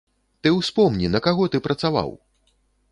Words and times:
Ты 0.45 0.53
ўспомні, 0.59 1.11
на 1.17 1.23
каго 1.29 1.43
ты 1.57 1.63
працаваў? 1.69 2.11